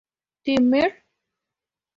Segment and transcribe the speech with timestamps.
[0.43, 0.89] Tee, Mr.